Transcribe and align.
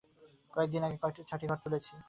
কয়েক 0.53 0.69
দিন 0.73 0.81
আগে 0.83 0.97
ছয়টি 1.29 1.45
ঘর 1.47 1.59
তুলেছি। 1.63 1.93